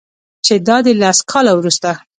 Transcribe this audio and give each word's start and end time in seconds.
چې 0.45 0.53
دادی 0.67 0.93
لس 1.01 1.19
کاله 1.31 1.51
وروسته 1.55 1.91